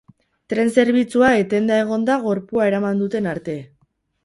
Tren 0.53 0.71
zerbitzua 0.83 1.29
etenda 1.41 1.77
egon 1.83 2.07
da 2.09 2.17
gorpua 2.25 2.67
eraman 2.73 3.05
duten 3.07 3.31
arte. 3.37 3.61